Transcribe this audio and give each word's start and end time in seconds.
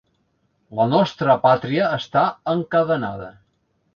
La 0.79 0.87
nostra 0.93 1.35
pàtria 1.43 1.91
està 1.99 2.25
encadenada. 2.57 3.31